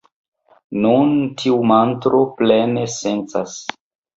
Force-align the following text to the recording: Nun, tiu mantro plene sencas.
Nun, 0.85 1.13
tiu 1.43 1.59
mantro 1.73 2.25
plene 2.41 2.89
sencas. 2.99 3.61